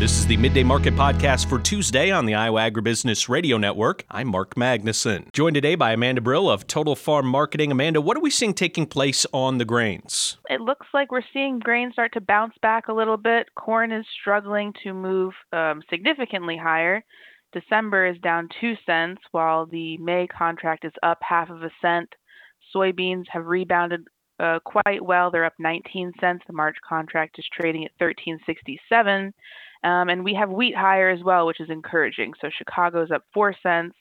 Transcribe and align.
This 0.00 0.16
is 0.16 0.26
the 0.26 0.38
Midday 0.38 0.62
Market 0.62 0.94
Podcast 0.94 1.46
for 1.46 1.58
Tuesday 1.58 2.10
on 2.10 2.24
the 2.24 2.34
Iowa 2.34 2.70
Agribusiness 2.70 3.28
Radio 3.28 3.58
Network. 3.58 4.06
I'm 4.10 4.28
Mark 4.28 4.54
Magnuson. 4.54 5.30
Joined 5.34 5.56
today 5.56 5.74
by 5.74 5.92
Amanda 5.92 6.22
Brill 6.22 6.48
of 6.48 6.66
Total 6.66 6.96
Farm 6.96 7.26
Marketing. 7.26 7.70
Amanda, 7.70 8.00
what 8.00 8.16
are 8.16 8.22
we 8.22 8.30
seeing 8.30 8.54
taking 8.54 8.86
place 8.86 9.26
on 9.34 9.58
the 9.58 9.66
grains? 9.66 10.38
It 10.48 10.62
looks 10.62 10.86
like 10.94 11.12
we're 11.12 11.20
seeing 11.34 11.58
grain 11.58 11.92
start 11.92 12.14
to 12.14 12.22
bounce 12.22 12.54
back 12.62 12.88
a 12.88 12.94
little 12.94 13.18
bit. 13.18 13.48
Corn 13.56 13.92
is 13.92 14.06
struggling 14.18 14.72
to 14.84 14.94
move 14.94 15.34
um, 15.52 15.82
significantly 15.90 16.56
higher. 16.56 17.04
December 17.52 18.06
is 18.06 18.16
down 18.22 18.48
two 18.58 18.76
cents, 18.86 19.20
while 19.32 19.66
the 19.66 19.98
May 19.98 20.26
contract 20.26 20.86
is 20.86 20.92
up 21.02 21.18
half 21.20 21.50
of 21.50 21.62
a 21.62 21.70
cent. 21.82 22.08
Soybeans 22.74 23.24
have 23.30 23.44
rebounded 23.44 24.06
uh, 24.40 24.58
quite 24.64 25.04
well. 25.04 25.30
They're 25.30 25.44
up 25.44 25.54
19 25.58 26.12
cents. 26.20 26.42
The 26.46 26.52
March 26.52 26.76
contract 26.86 27.38
is 27.38 27.46
trading 27.52 27.84
at 27.84 27.92
13.67. 28.00 29.32
Um, 29.82 30.08
and 30.08 30.24
we 30.24 30.34
have 30.34 30.50
wheat 30.50 30.76
higher 30.76 31.10
as 31.10 31.22
well, 31.22 31.46
which 31.46 31.60
is 31.60 31.70
encouraging. 31.70 32.32
So 32.40 32.48
Chicago's 32.56 33.10
up 33.10 33.24
4 33.34 33.54
cents. 33.62 33.94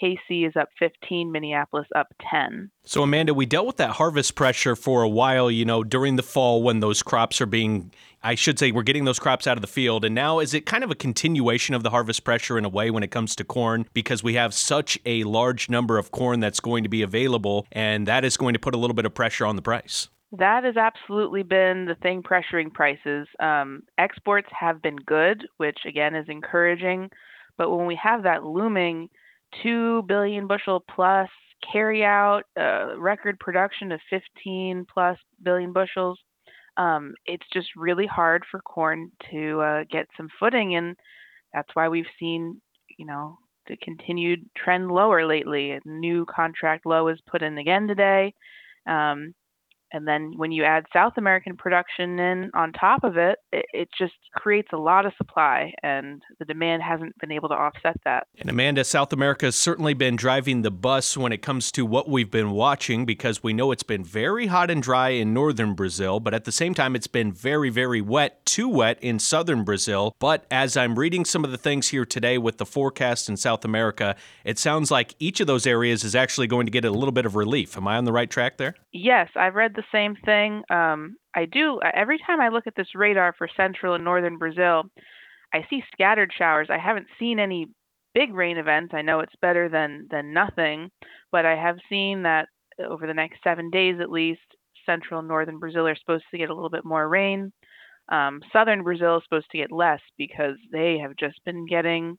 KC 0.00 0.46
is 0.46 0.56
up 0.56 0.68
15, 0.78 1.30
Minneapolis 1.30 1.86
up 1.94 2.08
10. 2.30 2.70
So, 2.84 3.02
Amanda, 3.02 3.34
we 3.34 3.46
dealt 3.46 3.66
with 3.66 3.76
that 3.76 3.90
harvest 3.90 4.34
pressure 4.34 4.76
for 4.76 5.02
a 5.02 5.08
while, 5.08 5.50
you 5.50 5.64
know, 5.64 5.84
during 5.84 6.16
the 6.16 6.22
fall 6.22 6.62
when 6.62 6.80
those 6.80 7.02
crops 7.02 7.40
are 7.40 7.46
being, 7.46 7.92
I 8.22 8.34
should 8.34 8.58
say, 8.58 8.72
we're 8.72 8.82
getting 8.82 9.04
those 9.04 9.18
crops 9.18 9.46
out 9.46 9.56
of 9.56 9.62
the 9.62 9.68
field. 9.68 10.04
And 10.04 10.14
now 10.14 10.40
is 10.40 10.54
it 10.54 10.66
kind 10.66 10.84
of 10.84 10.90
a 10.90 10.94
continuation 10.94 11.74
of 11.74 11.82
the 11.82 11.90
harvest 11.90 12.24
pressure 12.24 12.58
in 12.58 12.64
a 12.64 12.68
way 12.68 12.90
when 12.90 13.02
it 13.02 13.10
comes 13.10 13.36
to 13.36 13.44
corn 13.44 13.86
because 13.94 14.22
we 14.22 14.34
have 14.34 14.52
such 14.54 14.98
a 15.06 15.24
large 15.24 15.68
number 15.68 15.98
of 15.98 16.10
corn 16.10 16.40
that's 16.40 16.60
going 16.60 16.82
to 16.82 16.88
be 16.88 17.02
available 17.02 17.66
and 17.72 18.06
that 18.06 18.24
is 18.24 18.36
going 18.36 18.54
to 18.54 18.60
put 18.60 18.74
a 18.74 18.78
little 18.78 18.94
bit 18.94 19.06
of 19.06 19.14
pressure 19.14 19.46
on 19.46 19.56
the 19.56 19.62
price? 19.62 20.08
That 20.32 20.64
has 20.64 20.76
absolutely 20.76 21.44
been 21.44 21.86
the 21.86 21.94
thing 21.94 22.22
pressuring 22.22 22.72
prices. 22.72 23.28
Um, 23.38 23.84
exports 23.98 24.48
have 24.58 24.82
been 24.82 24.96
good, 24.96 25.46
which 25.58 25.78
again 25.86 26.16
is 26.16 26.26
encouraging. 26.28 27.10
But 27.56 27.70
when 27.70 27.86
we 27.86 27.98
have 28.02 28.24
that 28.24 28.42
looming 28.42 29.10
2 29.62 30.02
billion 30.02 30.46
bushel 30.46 30.84
plus 30.94 31.28
carryout, 31.74 32.42
uh, 32.58 32.98
record 32.98 33.38
production 33.38 33.92
of 33.92 34.00
15 34.10 34.86
plus 34.92 35.18
billion 35.42 35.72
bushels, 35.72 36.18
um, 36.76 37.14
it's 37.26 37.46
just 37.52 37.68
really 37.76 38.06
hard 38.06 38.44
for 38.50 38.60
corn 38.60 39.10
to 39.30 39.60
uh, 39.60 39.84
get 39.90 40.06
some 40.16 40.28
footing. 40.38 40.74
And 40.76 40.96
that's 41.52 41.68
why 41.74 41.88
we've 41.88 42.04
seen, 42.18 42.60
you 42.98 43.06
know, 43.06 43.38
the 43.68 43.76
continued 43.76 44.44
trend 44.56 44.90
lower 44.90 45.26
lately. 45.26 45.72
A 45.72 45.80
new 45.84 46.26
contract 46.26 46.84
low 46.84 47.08
is 47.08 47.18
put 47.30 47.42
in 47.42 47.58
again 47.58 47.86
today. 47.86 48.34
Um, 48.86 49.34
and 49.94 50.08
then 50.08 50.32
when 50.36 50.50
you 50.50 50.64
add 50.64 50.86
South 50.92 51.12
American 51.16 51.56
production 51.56 52.18
in 52.18 52.50
on 52.52 52.72
top 52.72 53.04
of 53.04 53.16
it, 53.16 53.38
it, 53.52 53.64
it, 53.72 53.88
just 53.96 54.14
creates 54.34 54.68
a 54.72 54.76
lot 54.76 55.06
of 55.06 55.12
supply, 55.16 55.72
and 55.84 56.20
the 56.40 56.44
demand 56.44 56.82
hasn't 56.82 57.16
been 57.20 57.30
able 57.30 57.48
to 57.48 57.54
offset 57.54 57.96
that. 58.04 58.26
And 58.40 58.50
Amanda, 58.50 58.82
South 58.82 59.12
America 59.12 59.46
has 59.46 59.54
certainly 59.54 59.94
been 59.94 60.16
driving 60.16 60.62
the 60.62 60.72
bus 60.72 61.16
when 61.16 61.30
it 61.30 61.42
comes 61.42 61.70
to 61.72 61.86
what 61.86 62.08
we've 62.08 62.30
been 62.30 62.50
watching 62.50 63.04
because 63.04 63.40
we 63.44 63.52
know 63.52 63.70
it's 63.70 63.84
been 63.84 64.02
very 64.02 64.46
hot 64.46 64.68
and 64.68 64.82
dry 64.82 65.10
in 65.10 65.32
northern 65.32 65.74
Brazil, 65.74 66.18
but 66.18 66.34
at 66.34 66.44
the 66.44 66.50
same 66.50 66.74
time, 66.74 66.96
it's 66.96 67.06
been 67.06 67.32
very, 67.32 67.70
very 67.70 68.00
wet, 68.00 68.44
too 68.44 68.68
wet 68.68 68.98
in 69.00 69.20
southern 69.20 69.62
Brazil. 69.62 70.16
But 70.18 70.44
as 70.50 70.76
I'm 70.76 70.98
reading 70.98 71.24
some 71.24 71.44
of 71.44 71.52
the 71.52 71.58
things 71.58 71.88
here 71.88 72.04
today 72.04 72.36
with 72.36 72.58
the 72.58 72.66
forecast 72.66 73.28
in 73.28 73.36
South 73.36 73.64
America, 73.64 74.16
it 74.44 74.58
sounds 74.58 74.90
like 74.90 75.14
each 75.20 75.38
of 75.38 75.46
those 75.46 75.68
areas 75.68 76.02
is 76.02 76.16
actually 76.16 76.48
going 76.48 76.66
to 76.66 76.72
get 76.72 76.84
a 76.84 76.90
little 76.90 77.12
bit 77.12 77.26
of 77.26 77.36
relief. 77.36 77.76
Am 77.76 77.86
I 77.86 77.96
on 77.96 78.04
the 78.04 78.12
right 78.12 78.28
track 78.28 78.56
there? 78.56 78.74
Yes, 78.92 79.28
I've 79.36 79.54
read 79.54 79.74
the 79.76 79.83
same 79.92 80.16
thing. 80.24 80.62
Um, 80.70 81.16
I 81.34 81.46
do 81.46 81.80
every 81.94 82.18
time 82.18 82.40
I 82.40 82.48
look 82.48 82.66
at 82.66 82.74
this 82.76 82.94
radar 82.94 83.34
for 83.36 83.48
central 83.56 83.94
and 83.94 84.04
northern 84.04 84.38
Brazil, 84.38 84.84
I 85.52 85.66
see 85.70 85.82
scattered 85.92 86.32
showers. 86.36 86.68
I 86.70 86.78
haven't 86.78 87.06
seen 87.18 87.38
any 87.38 87.68
big 88.14 88.32
rain 88.34 88.58
events. 88.58 88.94
I 88.94 89.02
know 89.02 89.20
it's 89.20 89.34
better 89.40 89.68
than 89.68 90.06
than 90.10 90.32
nothing, 90.32 90.90
but 91.32 91.44
I 91.44 91.56
have 91.56 91.76
seen 91.88 92.22
that 92.22 92.48
over 92.78 93.06
the 93.06 93.14
next 93.14 93.38
seven 93.44 93.70
days 93.70 93.96
at 94.00 94.10
least, 94.10 94.40
central 94.86 95.20
and 95.20 95.28
northern 95.28 95.58
Brazil 95.58 95.86
are 95.86 95.96
supposed 95.96 96.24
to 96.30 96.38
get 96.38 96.50
a 96.50 96.54
little 96.54 96.70
bit 96.70 96.84
more 96.84 97.08
rain. 97.08 97.52
Um, 98.10 98.40
southern 98.52 98.82
Brazil 98.82 99.16
is 99.16 99.22
supposed 99.24 99.50
to 99.52 99.58
get 99.58 99.72
less 99.72 100.00
because 100.18 100.56
they 100.72 100.98
have 100.98 101.16
just 101.16 101.42
been 101.44 101.66
getting 101.66 102.18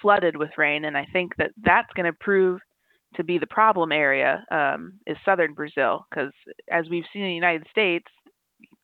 flooded 0.00 0.36
with 0.36 0.50
rain, 0.58 0.84
and 0.84 0.96
I 0.96 1.06
think 1.12 1.32
that 1.38 1.50
that's 1.62 1.92
going 1.94 2.06
to 2.06 2.18
prove 2.20 2.60
to 3.16 3.24
be 3.24 3.38
the 3.38 3.46
problem 3.46 3.92
area 3.92 4.44
um, 4.50 4.94
is 5.06 5.16
southern 5.24 5.54
Brazil, 5.54 6.06
because 6.10 6.32
as 6.70 6.88
we've 6.90 7.04
seen 7.12 7.22
in 7.22 7.28
the 7.28 7.34
United 7.34 7.66
States, 7.70 8.06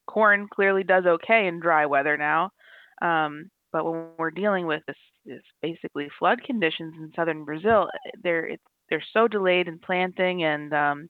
corn 0.06 0.48
clearly 0.52 0.84
does 0.84 1.04
okay 1.06 1.46
in 1.46 1.60
dry 1.60 1.86
weather 1.86 2.16
now. 2.16 2.50
Um, 3.02 3.50
but 3.72 3.84
when 3.84 4.06
we're 4.18 4.30
dealing 4.30 4.66
with 4.66 4.82
this, 4.86 4.96
this 5.24 5.42
basically 5.62 6.08
flood 6.18 6.42
conditions 6.42 6.94
in 6.98 7.12
southern 7.14 7.44
Brazil, 7.44 7.88
they're 8.22 8.56
they're 8.88 9.04
so 9.12 9.28
delayed 9.28 9.68
in 9.68 9.78
planting, 9.78 10.44
and 10.44 10.72
um, 10.72 11.08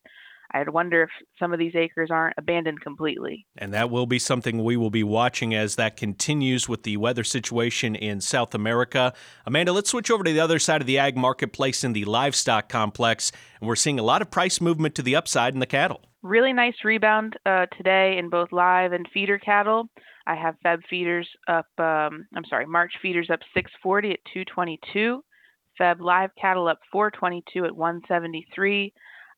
I'd 0.53 0.71
wonder 0.71 1.03
if 1.03 1.11
some 1.39 1.53
of 1.53 1.59
these 1.59 1.75
acres 1.75 2.11
aren't 2.11 2.35
abandoned 2.39 2.81
completely. 2.81 3.47
And 3.57 3.73
that 3.75 3.91
will 3.91 4.07
be 4.07 4.19
something 4.19 4.65
we 4.65 4.77
will 4.77 4.91
be 4.91 5.03
watching 5.03 5.55
as 5.55 5.77
that 5.77 5.97
continues 5.97 6.69
with 6.69 6.85
the 6.85 6.97
weather 6.97 7.25
situation 7.25 7.95
in 7.95 8.21
South 8.21 8.55
America. 8.55 9.13
Amanda, 9.45 9.73
let's 9.73 9.91
switch 9.91 10.11
over 10.11 10.25
to 10.25 10.33
the 10.33 10.41
other 10.41 10.59
side 10.59 10.81
of 10.81 10.87
the 10.87 10.99
ag 10.99 11.17
marketplace 11.17 11.85
in 11.85 11.93
the 11.93 12.07
livestock 12.07 12.69
complex. 12.69 13.31
And 13.61 13.69
we're 13.69 13.77
seeing 13.77 13.99
a 13.99 14.03
lot 14.03 14.23
of 14.23 14.31
price 14.31 14.61
movement 14.61 14.95
to 14.95 15.03
the 15.03 15.17
upside 15.17 15.53
in 15.53 15.61
the 15.61 15.67
cattle. 15.67 16.01
Really 16.23 16.53
nice 16.53 16.75
rebound 16.83 17.37
uh, 17.47 17.67
today 17.77 18.17
in 18.19 18.31
both 18.31 18.51
live 18.51 18.93
and 18.93 19.07
feeder 19.13 19.39
cattle. 19.39 19.89
I 20.27 20.35
have 20.35 20.57
Feb 20.65 20.81
feeders 20.91 21.29
up, 21.47 21.67
um, 21.79 22.27
I'm 22.35 22.45
sorry, 22.49 22.67
March 22.67 22.93
feeders 23.01 23.31
up 23.31 23.41
640 23.55 24.13
at 24.13 24.19
222. 24.35 25.23
Feb 25.81 26.01
live 26.01 26.31
cattle 26.41 26.69
up 26.69 26.81
422 26.93 27.65
at 27.65 27.77
173. 27.77 28.93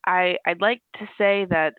I 0.06 0.36
I'd 0.46 0.60
like 0.60 0.82
to 0.98 1.06
say 1.18 1.46
that 1.50 1.74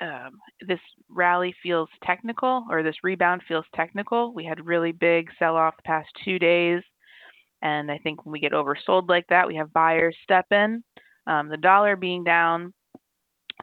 um, 0.00 0.38
this 0.66 0.80
rally 1.08 1.54
feels 1.62 1.88
technical, 2.04 2.66
or 2.70 2.82
this 2.82 2.96
rebound 3.02 3.42
feels 3.48 3.64
technical. 3.74 4.34
We 4.34 4.44
had 4.44 4.66
really 4.66 4.92
big 4.92 5.28
sell 5.38 5.56
off 5.56 5.76
the 5.76 5.82
past 5.84 6.08
two 6.24 6.38
days, 6.38 6.82
and 7.62 7.90
I 7.90 7.98
think 7.98 8.24
when 8.24 8.32
we 8.32 8.40
get 8.40 8.52
oversold 8.52 9.08
like 9.08 9.26
that, 9.28 9.48
we 9.48 9.56
have 9.56 9.72
buyers 9.72 10.16
step 10.22 10.46
in. 10.52 10.82
Um, 11.26 11.48
the 11.48 11.56
dollar 11.56 11.96
being 11.96 12.24
down 12.24 12.72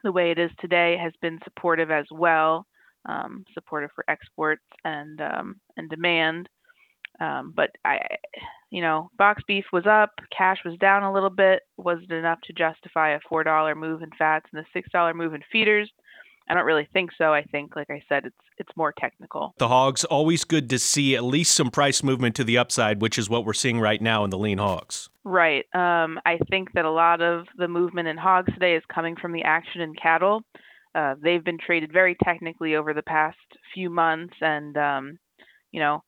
the 0.04 0.12
way 0.12 0.32
it 0.32 0.40
is 0.40 0.52
today 0.60 0.98
has 1.02 1.14
been 1.22 1.40
supportive 1.44 1.92
as 1.92 2.06
well, 2.12 2.66
um, 3.08 3.44
supportive 3.54 3.92
for 3.96 4.04
exports 4.10 4.64
and 4.86 5.22
um, 5.22 5.56
and 5.78 5.90
demand. 5.90 6.50
Um, 7.20 7.54
but 7.56 7.72
I, 7.86 8.00
you 8.70 8.82
know, 8.82 9.12
box 9.18 9.44
beef 9.48 9.66
was 9.72 9.86
up, 9.86 10.12
cash 10.36 10.58
was 10.66 10.78
down 10.80 11.04
a 11.04 11.14
little 11.14 11.30
bit. 11.30 11.62
Was 11.78 12.00
it 12.02 12.12
enough 12.12 12.40
to 12.46 12.54
justify 12.54 13.12
a 13.12 13.20
four 13.30 13.44
dollar 13.44 13.76
move 13.76 14.02
in 14.02 14.10
fats 14.18 14.48
and 14.52 14.62
a 14.62 14.68
six 14.74 14.90
dollar 14.92 15.14
move 15.14 15.34
in 15.34 15.42
feeders? 15.52 15.90
I 16.50 16.54
don't 16.54 16.66
really 16.66 16.88
think 16.92 17.12
so. 17.18 17.34
I 17.34 17.44
think, 17.44 17.76
like 17.76 17.90
I 17.90 18.04
said, 18.10 18.26
it's 18.26 18.36
it's 18.58 18.76
more 18.76 18.94
technical. 19.00 19.54
The 19.58 19.68
hogs 19.68 20.04
always 20.04 20.44
good 20.44 20.70
to 20.72 20.80
see 20.80 21.16
at 21.16 21.24
least 21.24 21.56
some 21.56 21.72
price 21.72 22.04
movement 22.04 22.36
to 22.36 22.44
the 22.44 22.58
upside, 22.58 23.02
which 23.02 23.18
is 23.18 23.30
what 23.30 23.46
we're 23.46 23.54
seeing 23.54 23.80
right 23.80 24.02
now 24.02 24.24
in 24.24 24.30
the 24.30 24.38
lean 24.38 24.58
hogs. 24.58 25.10
Right. 25.24 25.66
Um, 25.74 26.20
I 26.26 26.38
think 26.50 26.74
that 26.74 26.86
a 26.86 26.92
lot 26.92 27.22
of 27.22 27.46
the 27.58 27.68
movement 27.68 28.08
in 28.08 28.18
hogs 28.18 28.54
today 28.54 28.76
is 28.76 28.84
coming 28.94 29.16
from 29.16 29.32
the 29.32 29.44
action 29.44 29.82
in 29.82 29.94
cattle. 29.96 30.42
Uh, 30.94 31.16
they've 31.22 31.44
been 31.44 31.58
traded 31.58 31.92
very 31.92 32.16
technically 32.24 32.76
over 32.76 32.94
the 32.94 33.02
past 33.02 33.38
few 33.74 33.90
months, 33.90 34.36
and 34.42 34.78
um, 34.78 35.18
you 35.72 35.80
know, 35.80 36.04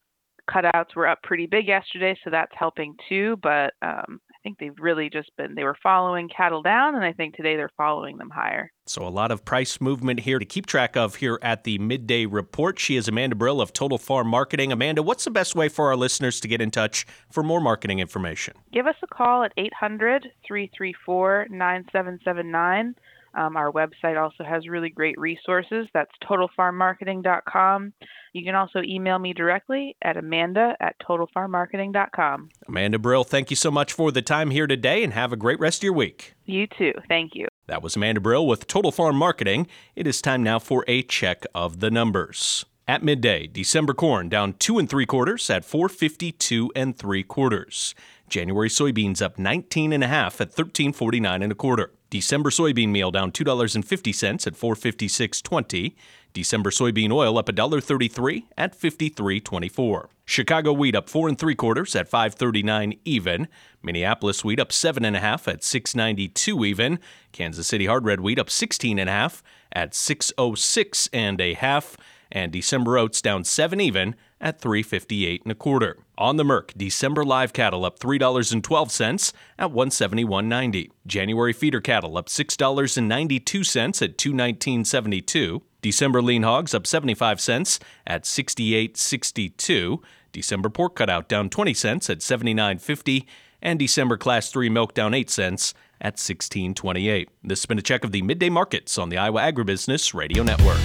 cutouts 0.50 0.96
were 0.96 1.08
up 1.08 1.22
pretty 1.24 1.46
big 1.46 1.68
yesterday, 1.68 2.18
so 2.24 2.30
that's 2.30 2.52
helping 2.58 2.96
too. 3.10 3.38
But 3.42 3.74
um, 3.82 4.20
I 4.30 4.38
think 4.44 4.60
they've 4.60 4.78
really 4.80 5.10
just 5.10 5.32
been, 5.38 5.56
they 5.56 5.64
were 5.64 5.78
following 5.82 6.30
cattle 6.30 6.62
down, 6.62 6.96
and 6.96 7.04
I 7.04 7.14
think 7.14 7.36
today 7.36 7.56
they're 7.56 7.72
following 7.78 8.18
them 8.18 8.30
higher. 8.30 8.72
So 8.88 9.08
a 9.08 9.10
lot 9.10 9.32
of 9.32 9.44
price 9.44 9.82
movement 9.82 10.22
here 10.22 10.38
to 10.38 10.46
keep 10.46 10.66
track 10.68 10.96
of 10.96 11.16
here 11.16 11.40
at 11.42 11.64
the 11.64 11.80
midday 11.80 12.26
report. 12.26 12.80
She 12.80 12.96
is 12.96 13.08
Amanda 13.08 13.36
Brill 13.36 13.60
of 13.60 13.74
Total 13.74 13.98
Farm 13.98 14.28
Marketing. 14.28 14.72
Amanda, 14.72 15.02
what's 15.02 15.24
the 15.24 15.32
best 15.32 15.56
way 15.56 15.70
for 15.70 15.88
our 15.88 15.96
listeners 15.96 16.40
to 16.42 16.48
get 16.48 16.62
in 16.62 16.70
touch 16.70 17.06
for 17.32 17.42
more 17.42 17.60
marketing 17.60 18.00
information? 18.00 18.54
Give 18.72 18.86
us 18.86 18.96
a 19.02 19.08
call 19.08 19.44
at 19.44 19.54
800 19.58 20.32
334 20.46 21.48
9779. 21.50 22.96
Um, 23.36 23.58
our 23.58 23.72
website 23.72 24.22
also 24.22 24.44
has 24.44 24.68
really 24.68 24.90
great 24.90 25.20
resources. 25.20 25.88
That's 25.94 26.12
totalfarmmarketing.com. 26.24 27.94
You 28.34 28.44
can 28.44 28.56
also 28.56 28.82
email 28.82 29.20
me 29.20 29.34
directly 29.34 29.96
at 30.02 30.18
amanda 30.18 30.76
at 30.80 30.96
totalfarmmarketing.com. 31.08 32.50
Amanda 32.68 33.00
Brill, 33.00 33.24
thank 33.24 33.50
you 33.50 33.56
so 33.56 33.72
much 33.72 33.94
for 33.94 34.12
the 34.12 34.22
time 34.22 34.52
here 34.52 34.68
today 34.68 35.04
and 35.04 35.14
have 35.14 35.34
a 35.34 35.38
great 35.38 35.60
rest 35.60 35.80
of 35.80 35.84
your 35.84 35.94
week. 35.94 36.34
You 36.46 36.68
too. 36.68 36.94
Thank 37.08 37.32
you. 37.36 37.48
That 37.68 37.82
was 37.82 37.96
Amanda 37.96 38.22
Brill 38.22 38.46
with 38.46 38.68
Total 38.68 38.92
Farm 38.92 39.16
Marketing. 39.16 39.68
It 39.96 40.08
is 40.08 40.22
time 40.22 40.44
now 40.44 40.60
for 40.60 40.86
a 40.88 41.02
check 41.02 41.46
of 41.56 41.80
the 41.80 41.90
numbers. 41.90 42.66
At 42.88 43.02
midday, 43.02 43.48
December 43.48 43.96
corn 43.96 44.30
down 44.30 44.54
two 44.54 44.78
and 44.78 44.88
three 44.88 45.08
quarters 45.08 45.50
at 45.50 45.66
452 45.66 46.72
and 46.76 46.96
three 46.96 47.24
quarters. 47.24 47.96
January 48.30 48.70
soybeans 48.70 49.24
up 49.24 49.40
19 49.40 49.92
and 49.92 50.04
a 50.04 50.08
half 50.08 50.36
at 50.40 50.50
1349 50.50 51.42
and 51.42 51.52
a 51.52 51.56
quarter. 51.56 51.92
December 52.10 52.50
soybean 52.50 52.90
meal 52.90 53.12
down 53.12 53.32
$2.50 53.32 54.48
at 54.48 54.54
456.20. 54.54 55.96
December 56.34 56.70
soybean 56.70 57.12
oil 57.12 57.38
up 57.38 57.48
$1.33 57.48 58.44
at 58.58 58.78
53.24. 58.78 60.08
Chicago 60.26 60.74
wheat 60.74 60.96
up 60.96 61.10
four 61.10 61.30
and 61.30 61.38
three 61.38 61.56
quarters 61.56 61.96
at 61.96 62.10
5.39 62.10 63.00
even. 63.06 63.48
Minneapolis 63.82 64.44
wheat 64.44 64.60
up 64.60 64.72
seven 64.72 65.06
and 65.06 65.16
a 65.16 65.20
half 65.20 65.48
at 65.48 65.62
6.92 65.62 66.68
even. 66.68 67.00
Kansas 67.32 67.68
City 67.68 67.86
hard 67.86 68.06
red 68.06 68.20
wheat 68.20 68.40
up 68.40 68.50
16 68.50 69.00
and 69.00 69.10
a 69.10 69.14
half 69.14 69.44
at 69.72 69.92
6.06 69.92 71.10
and 71.14 71.40
a 71.40 71.54
half. 71.54 71.96
And 72.32 72.52
December 72.52 72.98
oats 72.98 73.22
down 73.22 73.44
seven 73.44 73.80
even 73.80 74.16
at 74.42 74.60
358 74.60 75.44
and 75.44 75.52
a 75.52 75.56
quarter. 75.56 75.98
On 76.18 76.38
the 76.38 76.44
Merc, 76.44 76.74
December 76.78 77.24
live 77.24 77.54
cattle 77.54 77.86
up 77.86 78.00
$3.12 78.00 79.34
at 79.58 79.72
171.90. 79.72 80.90
January 81.08 81.54
feeder 81.54 81.82
cattle 81.82 82.18
up 82.18 82.28
$6.92 82.28 84.02
at 84.02 84.18
219.72. 84.18 85.62
December 85.82 86.22
lean 86.22 86.44
hogs 86.44 86.74
up 86.74 86.88
75 86.88 87.40
cents 87.40 87.80
at 88.08 88.24
68.62. 88.24 90.00
December 90.32 90.70
pork 90.70 90.96
cutout 90.96 91.30
down 91.30 91.50
20 91.50 91.74
cents 91.74 92.10
at 92.10 92.20
79.50 92.20 93.26
and 93.62 93.80
December 93.80 94.18
class 94.18 94.50
3 94.50 94.70
milk 94.70 94.94
down 94.94 95.14
8 95.14 95.30
cents 95.30 95.74
at 96.02 96.18
16.28. 96.18 97.28
This 97.44 97.62
has 97.62 97.66
been 97.66 97.80
a 97.80 97.84
check 97.84 98.04
of 98.04 98.12
the 98.12 98.22
midday 98.22 98.50
markets 98.50 98.98
on 98.98 99.10
the 99.10 99.18
Iowa 99.18 99.42
Agribusiness 99.42 100.14
Radio 100.14 100.44
Network. 100.44 100.80